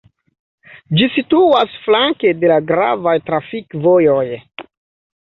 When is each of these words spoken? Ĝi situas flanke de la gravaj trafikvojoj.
Ĝi 1.01 1.09
situas 1.17 1.77
flanke 1.85 2.33
de 2.41 2.51
la 2.55 2.59
gravaj 2.75 3.17
trafikvojoj. 3.31 4.29